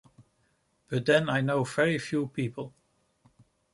But 0.89 1.05
then 1.05 1.29
I 1.29 1.41
know 1.41 1.63
very 1.63 1.99
few 1.99 2.25
people. 2.29 2.73